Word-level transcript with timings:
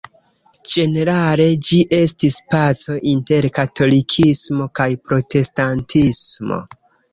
Ĝenerale 0.71 1.45
ĝi 1.67 1.81
estis 1.97 2.37
paco 2.55 2.97
inter 3.13 3.49
katolikismo 3.59 4.69
kaj 4.81 4.91
protestantismo. 5.11 6.63